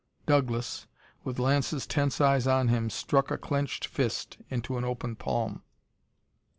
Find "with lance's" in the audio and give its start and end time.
1.23-1.85